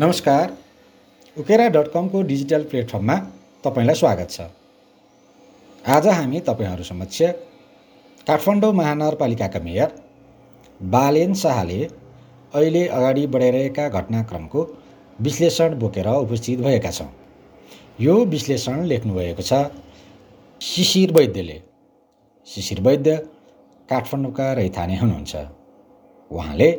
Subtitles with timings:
[0.00, 0.50] नमस्कार।
[1.36, 3.14] उकेरा dot कमको digital प्लेटफर्ममा
[3.64, 4.40] तपाईँलाई स्वागत छ।
[5.84, 7.22] आज हामी तपाईँहरू समक्ष
[8.26, 9.88] काठमाडौँ महानगरपालिकाका मेयर
[10.80, 11.82] बालेन शाहले
[12.54, 14.62] अहिले अगाडि बढाइरहेका घटनाक्रमको
[15.18, 17.10] विश्लेषण बोकेर उपस्थित भएका छौँ।
[18.00, 19.52] यो विश्लेषण लेख्नुभएको छ
[20.60, 21.60] शिशिर वैद्यले।
[22.48, 23.16] शिशिर वैद्य
[23.88, 25.36] काठमाडौँका रैथाने हुनुहुन्छ।
[26.30, 26.70] उहाँले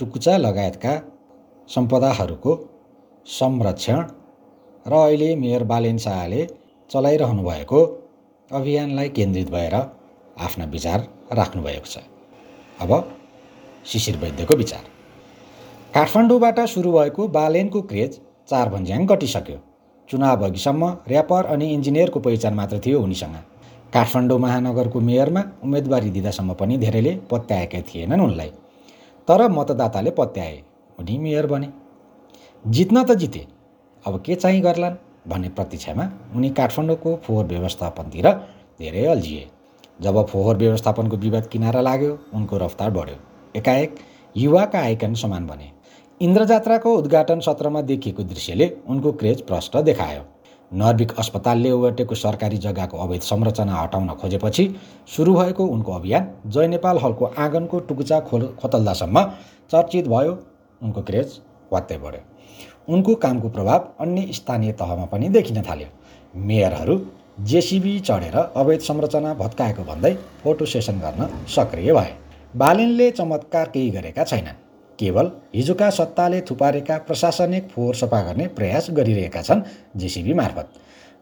[0.00, 0.98] टुकुचा लगायतका
[1.70, 2.52] सम्पदाहरूको
[3.26, 3.98] संरक्षण
[4.86, 6.46] र अहिले मेयर बालेन शाहले
[6.90, 7.80] चलाइरहनु भएको
[8.50, 9.74] अभियानलाई केन्द्रित भएर
[10.40, 11.98] आफ्ना विचार राख्नुभएको छ।
[12.80, 12.90] अब
[13.86, 14.84] शिशिर वैद्यको विचार।
[15.94, 19.58] काठमाडौँबाट सुरु भएको बालेनको क्रेज चार भन्ज्याङ घटिसक्यो।
[20.08, 23.36] चुनाव अघिसम्म ऱ्यापर अनि इन्जिनियरको पहिचान मात्र थियो उनीसँग।
[23.94, 28.50] काठमाडौँ महानगरको मेयरमा उम्मेदवारी दिँदासम्म पनि धेरैले पत्याएका थिएनन् उनलाई।
[29.28, 30.62] तर मतदाताले पत्याए।
[31.00, 31.68] उनी मेयर बने
[32.64, 33.46] जित्न त जिते
[34.04, 34.96] अब के चाहिँ गर्लान्
[35.28, 36.04] भन्ने प्रतीक्षामा
[36.36, 38.28] उनी काठमाडौँको फोहोर व्यवस्थापनतिर
[38.80, 39.48] धेरै अल्झिए।
[40.00, 43.16] जब फोहोर व्यवस्थापनको विवाद किनारा लाग्यो उनको रफ्तार बढ्यो।
[43.56, 43.96] एकाएक
[44.34, 45.70] युवाका आइकन समान बने।
[46.20, 50.22] इन्द्रजात्राको उद्घाटन सत्रमा देखिएको दृश्यले उनको क्रेज प्रष्ट देखायो।
[50.72, 54.68] नर्विक अस्पतालले ओगटेको सरकारी जग्गाको अवैध संरचना हटाउन खोजेपछि
[55.16, 59.24] सुरु भएको उनको अभियान जय नेपाल हलको आँगनको टुकुचा खोल खोतल्दासम्म
[59.70, 60.38] चर्चित भयो।
[60.82, 61.38] उनको क्रेज
[61.72, 62.22] वात्तै बढ्यो
[62.88, 65.88] उनको कामको प्रभाव अन्य स्थानीय तहमा पनि देखिन थाल्यो।
[66.34, 66.98] मेयरहरू
[67.40, 72.12] जेसिबी चढेर अवैध संरचना भत्काएको भन्दै फोटो सेसन गर्न सक्रिय भए।
[72.54, 74.58] बालेनले चमत्कार केही गरेका छैनन्।
[74.98, 79.62] केवल हिजोका सत्ताले थुपारेका प्रशासनिक फोहोर सफा गर्ने प्रयास गरिरहेका छन्
[79.96, 80.68] जेसिबी मार्फत।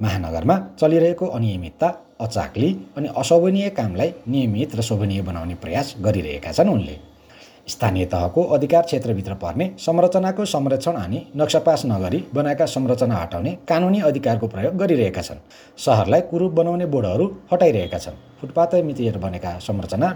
[0.01, 1.89] महानगरमा चलिरहेको अनियमितता
[2.21, 6.97] अचाक्ली अनि अशोभनीय कामलाई नियमित र शोभनीय बनाउने प्रयास गरिरहेका छन् उनले।
[7.69, 14.47] स्थानीय तहको अधिकार क्षेत्रभित्र पर्ने संरचनाको संरक्षण अनि नक्सापास नगरी बनाएका संरचना हटाउने कानुनी अधिकारको
[14.49, 15.43] प्रयोग गरिरहेका छन्।
[15.79, 20.09] सहरलाई कुरूप बनाउने बोर्डहरू हटाइरहेका छन्। फुटपातै मितिएर बनेका संरचना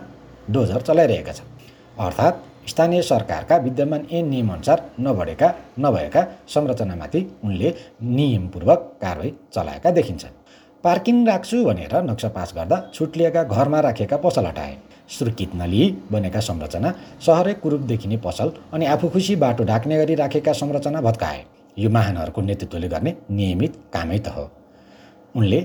[0.50, 1.50] डोजर चलाइरहेका छन्।
[1.98, 10.40] अर्थात् स्थानीय सरकारका विद्यमान ऐन नियमअनुसार नबढेका नभएका संरचनामाथि उनले नियमपूर्वक कारवाही चलाएका देखिन्छन्।
[10.84, 14.76] पार्किङ राख्छु भनेर नक्सा पास गर्दा छुट लिएका घरमा राखेका पसल हटाए
[15.12, 16.94] सुर्कित नलिई बनेका संरचना
[17.26, 21.44] सहरै कुरूप देखिने पसल अनि आफू खुसी बाटो ढाक्ने गरी राखेका संरचना भत्काए।
[21.76, 24.44] यो महानहरूको नेतृत्वले गर्ने नियमित कामै त हो।
[25.34, 25.60] उनले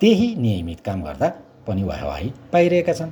[0.00, 1.28] त्यही नियमित काम गर्दा
[1.66, 3.10] पनि वाहवाही पाइरहेका छन्।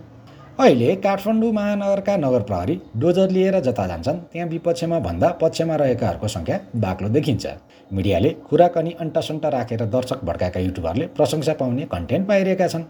[0.58, 6.58] अहिले काठमाडौँ महानगरका नगर प्रहरी डोजर लिएर जता जान्छन् त्यहाँ विपक्षमा भन्दा पक्षमा रहेकाहरूको सङ्ख्या
[6.76, 7.46] बाक्लो देखिन्छ।
[7.90, 12.84] मिडियाले खुराक अनि अन्टासन्टा राखेर दर्शक भड्काएका युट्युबरले प्रशंसा पाउने कन्टेन्ट पाइरहेका छन्।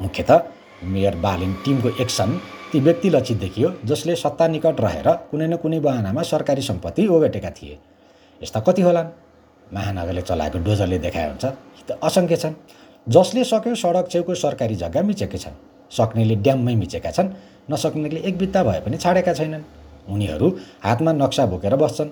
[0.00, 0.30] मुख्यत
[0.84, 2.40] मेयर बालिन टिमको एक्सन
[2.72, 7.50] ती व्यक्ति लक्षित देखियो जसले सत्ता निकट रहेर कुनै न कुनै बहानामा सरकारी सम्पत्ति ओगटेका
[7.50, 7.78] थिए।
[8.40, 9.08] यस्ता कति होलान्?
[9.74, 11.44] महानगरले चलाएको डोजरले देखाए हुन्छ
[11.88, 12.54] त असङ्ख्य छन्।
[13.06, 15.56] जसले सक्यो सडक छेउको सरकारी जग्गा मिचेकै छन्।
[15.90, 17.28] सक्नेले ड्याममै मिचेका छन्
[17.70, 19.62] नसक्नेले एक बित्ता भए पनि छाडेका छैनन्।
[20.08, 20.48] उनीहरू
[20.84, 22.10] हातमा नक्सा बोकेर बस्छन्।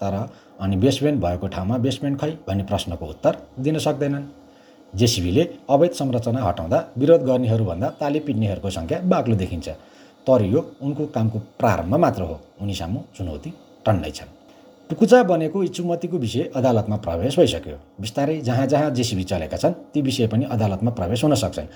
[0.00, 0.14] तर
[0.60, 4.41] अनि बेसमेन्ट भएको ठाउँमा बेसमेन्ट खै भन्ने प्रश्नको उत्तर दिन सक्दैनन्।
[4.94, 9.68] जेसिबीले अवैध संरचना हटाउँदा विरोध गर्नेहरूभन्दा ताली पिट्नेहरूको सङ्ख्या बाक्लो देखिन्छ।
[10.26, 13.50] तर यो उनको कामको प्रारम्भ मात्र हो उनी सामु चुनौती
[13.86, 14.28] टन्नै छन्।
[14.90, 20.26] टुकुचा बनेको इचुमतीको विषय अदालतमा प्रवेश भइसक्यो। बिस्तारै जहाँ जहाँ जेसिबी चलेका छन् ती विषय
[20.26, 21.66] पनि अदालतमा प्रवेश हुन सक्छन्।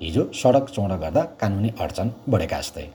[0.00, 2.86] हिजो सडक चौडा गर्दा कानुनी अडचन बढेका जस्तै।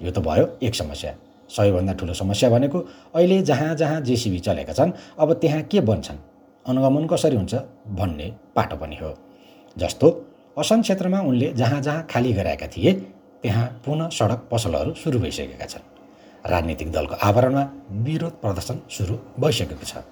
[0.00, 1.12] यो त भयो एक समस्या।
[1.50, 2.78] सबैभन्दा ठुलो समस्या भनेको
[3.14, 6.29] अहिले जहाँ जहाँ जेसिबी चलेका छन् अब त्यहाँ के बन्छन्?
[6.66, 7.54] अनुगमन कसरी हुन्छ
[7.98, 8.26] भन्ने
[8.56, 9.14] पाटो पनि हो।
[9.76, 10.06] जस्तो
[10.58, 12.92] असन क्षेत्रमा उनले जहाँ जहाँ खाली गराएका थिए
[13.42, 15.84] त्यहाँ पुनः सडक पसलहरू सुरु भइसकेका छन्।
[16.44, 17.64] राजनीतिक दलको आवरणमा
[18.04, 20.04] विरोध प्रदर्शन सुरु भइसकेको छ।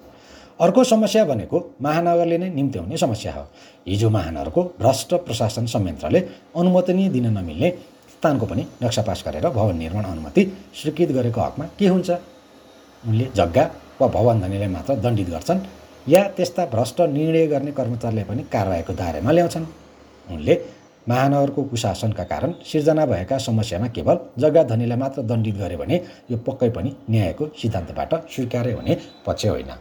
[0.59, 3.43] अर्को समस्या भनेको महानगरले नै निम्त्याउने समस्या हो।
[3.87, 6.19] हिजो महानगरको भ्रष्ट प्रशासन संयन्त्रले
[6.57, 7.69] अनुमति दिन नमिल्ने
[8.13, 10.43] स्थानको पनि नक्सा पास गरेर भवन निर्माण अनुमति
[10.75, 12.09] स्वीकृत गरेको हकमा के हुन्छ?
[13.03, 13.63] उनले जग्गा
[14.01, 15.59] वा भवन धनीलाई मात्र दण्डित गर्छन्।
[16.07, 19.65] या त्यस्ता भ्रष्ट निर्णय गर्ने कर्मचारीले पनि कारवाहीको दायरामा ल्याउँछन्।
[20.27, 20.55] उनले
[21.07, 25.95] महानगरको कुशासनका कारण सिर्जना भएका समस्यामा केवल जग्गा धनीलाई मात्र दण्डित गरे भने
[26.31, 29.71] यो पक्कै पनि न्यायको सिद्धान्तबाट स्वीकार्य हुने पक्ष होइन।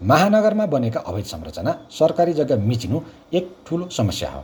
[0.00, 3.00] महानगरमा बनेका अवैध संरचना सरकारी जग्गा मिचिनु
[3.32, 4.40] एक ठुलो समस्या हो।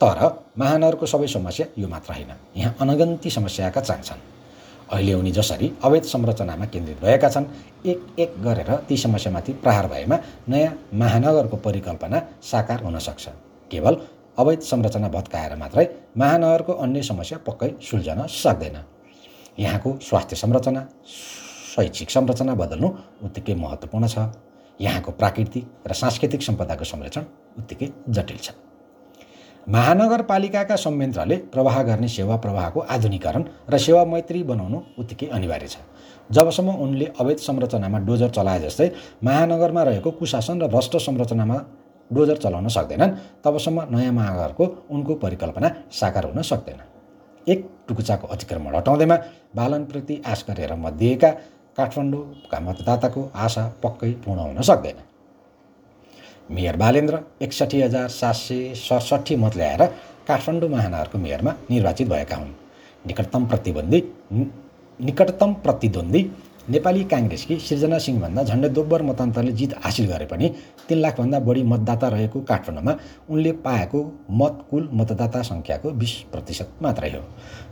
[0.00, 0.18] तर
[0.58, 4.20] महानगरको सबै समस्या यो मात्र होइन। यहाँ अनगन्ती समस्याका चाहन्छन्
[4.88, 7.46] अहिले उनी जसरी अवैध संरचनामा केन्द्रित भएका छन्
[7.86, 10.18] एक एक गरेर ती समस्यामाथि प्रहार भएमा
[10.48, 13.28] नयाँ महानगरको परिकल्पना साकार हुन सक्छ।
[13.70, 13.96] केवल
[14.38, 15.86] अवैध संरचना भत्काएर मात्रै
[16.16, 18.76] महानगरको अन्य समस्या पक्कै सुल्झन सक्दैन।
[19.58, 20.86] यहाँको स्वास्थ्य संरचना
[21.74, 22.88] शैक्षिक संरचना बदल्नु
[23.24, 24.28] उत्तिकै महत्त्वपूर्ण छ।
[24.80, 27.24] यहाँको प्राकृतिक र सांस्कृतिक सम्पदाको संरक्षण
[27.58, 28.50] उत्तिकै जटिल छ।
[29.68, 35.76] महानगरपालिकाका संयन्त्रले प्रवाह गर्ने सेवा प्रवाहको आधुनिकरण र सेवा मैत्री बनाउनु उत्तिकै अनिवार्य छ।
[36.30, 38.90] जबसम्म उनले अवैध संरचनामा डोजर चलाए जस्तै
[39.24, 41.56] महानगरमा रहेको कुशासन र भ्रष्ट संरचनामा
[42.10, 46.80] डोजर चलाउन सक्दैनन् तबसम्म नयाँ महानगरको उनको परिकल्पना साकार हुन सक्दैन।
[47.46, 49.16] एक टुकुचाको अतिक्रमण हटाउँदैमा
[49.56, 51.30] बालनप्रति आश गरेर मध्येका
[51.78, 54.98] काठमाडौँका मतदाताको आशा पक्कै पूर्ण हुन सक्दैन।
[56.50, 59.82] मेयर बालेन्द्र एकसठी हजार सात सय सडसठी मत ल्याएर
[60.28, 62.52] काठमाडौँ महानगरको मेयरमा निर्वाचित भएका हुन्।
[63.04, 64.00] निकटतम प्रतिबन्धी
[65.00, 66.22] निकटतम प्रतिद्वन्दी
[66.68, 70.48] नेपाली काङ्ग्रेसकी सृजना सिंहभन्दा झन्डै दोब्बर मतान्तरले जित हासिल गरे पनि
[70.88, 72.92] तिन लाखभन्दा बढी मतदाता रहेको काठमाडौँमा
[73.30, 73.98] उनले पाएको
[74.40, 77.20] मत कुल मतदाता सङ्ख्याको बिस प्रतिशत मात्रै हो।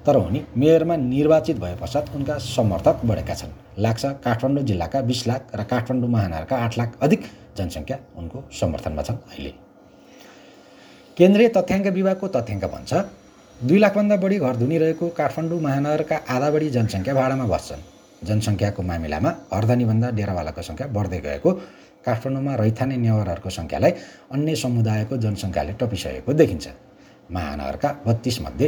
[0.07, 3.53] तर उनी मेयरमा निर्वाचित भए पश्चात उनका समर्थक बढेका छन्।
[3.85, 7.23] लाग्छ काठमाडौँ जिल्लाका बिस लाख र काठमाडौँ महानगरका आठ लाख अधिक
[7.59, 9.53] जनसङ्ख्या उनको समर्थनमा छन् अहिले।
[11.17, 12.93] केन्द्रीय तथ्याङ्क विभागको तथ्याङ्क भन्छ
[13.59, 17.83] दुई लाखभन्दा बढी घर धुनी रहेको काठमाडौँ महानगरका आधा बढी जनसङ्ख्या भाडामा बस्छन्।
[18.29, 21.51] जनसङ्ख्याको मामिलामा हर्दनीभन्दा डेरावालाको सङ्ख्या बढ्दै गएको।
[22.07, 23.93] काठमाडौँमा रैथाने नेवारहरूको सङ्ख्यालाई
[24.35, 26.67] अन्य समुदायको जनसङ्ख्याले टपिसकेको देखिन्छ।
[27.35, 28.67] महानगरका बत्तिसमध्ये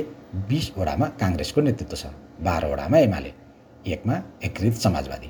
[0.48, 2.04] बिसवटामा काङ्ग्रेसको नेतृत्व छ
[2.46, 3.30] बाह्रवटामा एमाले
[3.92, 4.14] एकमा
[4.46, 5.28] एकीकृत समाजवादी।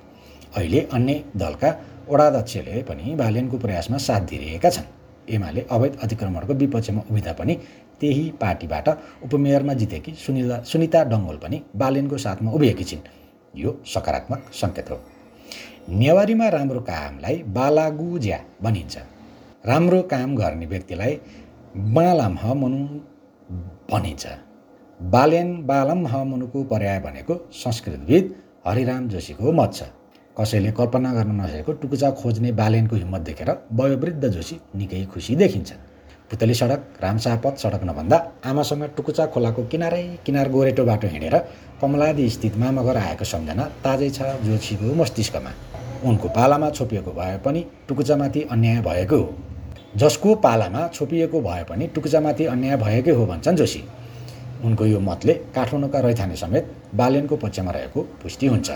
[0.56, 1.70] अहिले अन्य दलका
[2.08, 4.86] वडाध्यक्षले पनि बालेनको प्रयासमा साथ दिइरहेका छन्।
[5.28, 7.54] एमाले अवैध अतिक्रमणको विपक्षमा उभिँदा पनि
[8.00, 8.88] त्यही पार्टीबाट
[9.26, 13.02] उपमेयरमा जितेकी सुनिता सुनिता डङ्गोल पनि बालेनको साथमा उभिएकी छिन्।
[13.56, 14.98] यो सकारात्मक सङ्केत हो।
[15.90, 18.96] नेवारीमा राम्रो कामलाई बालागुज्या भनिन्छ।
[19.64, 21.14] राम्रो काम गर्ने व्यक्तिलाई
[21.94, 22.78] बालाम मनु
[23.90, 24.26] भनिन्छ।
[25.00, 28.34] बालेन बालम मनुको पर्याय भनेको संस्कृतविद
[28.66, 29.82] हरिराम जोशीको मत छ।
[30.36, 35.72] कसैले कल्पना गर्न नसकेको टुकुचा खोज्ने बालेनको हिम्मत देखेर वयोवृद्ध जोशी निकै खुसी देखिन्छ
[36.30, 41.36] पुतली सडक रामसापत सडक नभन्दा आमासँग टुकुचा खोलाको किनारै किनार गोरेटो बाटो हिँडेर
[41.80, 45.50] कमलादी स्थित मामगर आएको सम्झना ताजै छ जोशीको मस्तिष्कमा।
[46.04, 49.34] उनको पालामा छोपिएको भए पनि टुकुचामाथि अन्याय भएको हो।
[49.96, 53.82] जसको पालामा छोपिएको भए पनि टुकुचामाथि अन्याय भएकै हो भन्छन् जोशी।
[54.64, 56.64] उनको यो मतले काठमाडौँका रैथाने समेत
[56.94, 58.70] बालेनको पक्षमा रहेको पुष्टि हुन्छ।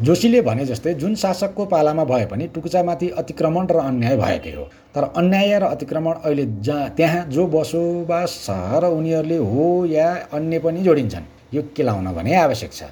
[0.00, 4.64] जोशीले भने जस्तै जुन शासकको पालामा भए पनि टुकुचामाथि अतिक्रमण र अन्याय भएकै हो।
[4.94, 8.50] तर अन्याय र अतिक्रमण अहिले जहाँ त्यहाँ जो बसोबास छ
[8.82, 12.82] र उनीहरूले हो या अन्य पनि जोडिन्छन् यो के लाउन भने आवश्यक छ।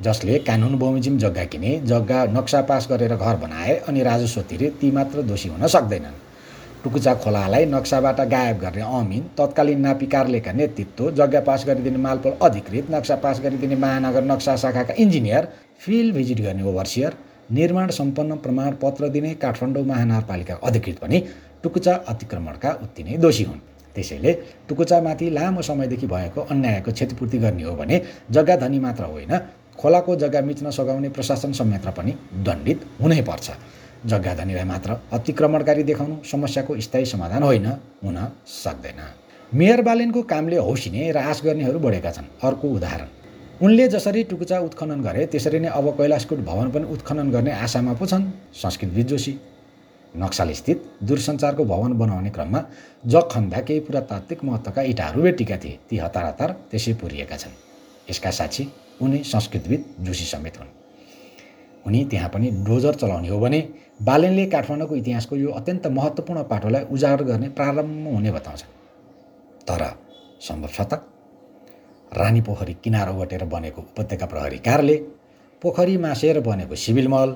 [0.00, 4.90] जसले कानुन बमोजिम जग्गा किने जग्गा नक्सा पास गरेर घर बनाए अनि राजस्व तिरे ती
[4.90, 6.22] मात्र दोषी हुन सक्दैनन्।
[6.84, 12.90] टुकुचा खोलालाई नक्साबाट गायब गर्ने अमिन तत्कालीन नापी कार्यालयका नेतृत्व जग्गा पास गरिदिने मालपोल अधिकृत
[12.90, 15.48] नक्सा पास गरिदिने महानगर नक्सा शाखाका इन्जिनियर
[15.80, 17.16] फिल्ड भिजिट गर्ने ओभरसियर
[17.50, 21.18] निर्माण सम्पन्न प्रमाणपत्र दिने काठमाडौँ महानगरपालिका अधिकृत पनि
[21.62, 23.58] टुकुचा अतिक्रमणका उत्ति नै दोषी हुन्।
[23.94, 24.32] त्यसैले
[24.68, 28.00] टुकुचामाथि लामो समयदेखि भएको अन्यायको क्षतिपूर्ति गर्ने हो भने
[28.30, 29.32] जग्गा धनी मात्र होइन
[29.78, 32.12] खोलाको जग्गा मिच्न सघाउने प्रशासन संयन्त्र पनि
[32.46, 33.50] दण्डित हुनै पर्छ।
[34.06, 37.66] जग्गा धनीलाई मात्र अतिक्रमणकारी देखाउनु समस्याको स्थायी समाधान होइन
[38.04, 38.16] हुन
[38.46, 39.00] सक्दैन।
[39.52, 43.08] मेयर बालेनको कामले हौसिने र आश गर्नेहरू बढेका छन्। अर्को उदाहरण।
[43.62, 48.06] उनले जसरी टुकुचा उत्खनन गरे त्यसरी नै अब कैलाशकुट भवन पनि उत्खनन गर्ने आशामा पो
[48.06, 49.34] छन् संस्कृत जोशी।
[50.14, 52.60] नक्साल स्थित दूरसञ्चारको भवन बनाउने क्रममा
[53.04, 57.54] जग खन्दा केही पुरातात्विक महत्त्वका इँटाहरू भेटिएका थिए ती हतार हतार त्यसै पुरिएका छन्।
[58.10, 58.68] यसका साक्षी
[59.02, 60.68] उनी संस्कृतविद जोशी समेत हुन्।
[61.86, 63.60] उनी त्यहाँ पनि डोजर चलाउने हो भने
[64.02, 68.70] बालेनले काठमाडौँको इतिहासको यो अत्यन्त महत्त्वपूर्ण पाटोलाई उजागर गर्ने प्रारम्भ हुने बताउँछन्।
[69.68, 69.82] तर
[70.42, 71.02] सम्भव छ त
[72.12, 74.96] रानी पोखरी किनार ओगटेर बनेको उपत्यका प्रहरी कार्यालय
[75.62, 77.30] पोखरी मासेर बनेको सिभिल मल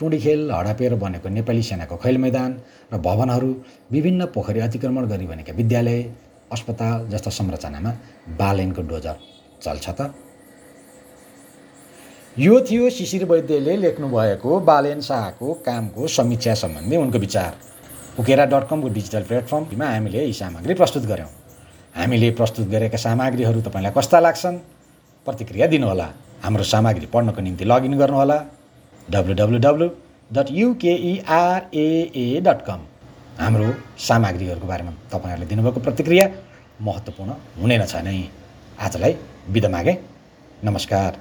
[0.00, 2.50] टुँडीखेल हडपेर बनेको नेपाली सेनाको खैल मैदान
[2.92, 3.50] र भवनहरू
[3.92, 6.02] विभिन्न पोखरी अतिक्रमण गरी बनेका विद्यालय
[6.52, 7.90] अस्पताल जस्ता संरचनामा
[8.38, 9.16] बालेनको डोजर
[9.62, 10.00] चल्छ त।
[12.36, 17.52] यो थियो शिशिर वैद्यले लेख्नुभएको बालेन शाहको कामको समीक्षा सम्बन्धी उनको विचार।
[18.20, 21.30] उकेरा डट कमको डिजिटल प्लेटफर्ममा हामीले यी सामग्री प्रस्तुत गऱ्यौँ।
[21.98, 24.56] हामीले प्रस्तुत गरेका सामग्रीहरू तपाईँलाई कस्ता लाग्छन्?
[25.26, 26.06] प्रतिक्रिया दिनुहोला।
[26.46, 28.38] हाम्रो सामग्री पढ्नको निम्ति लगइन गर्नुहोला।
[29.10, 29.86] डब्लु डब्लु डब्लु
[30.30, 32.80] डट युकेइआरएए डट कम
[33.42, 33.66] हाम्रो
[33.98, 36.26] सामग्रीहरूको बारेमा तपाईँहरूले दिनुभएको प्रतिक्रिया
[36.78, 38.22] महत्त्वपूर्ण हुने नै छ नै।
[38.78, 39.12] आजलाई
[39.50, 39.98] बिदा मागेँ।
[40.64, 41.18] नमस्कार।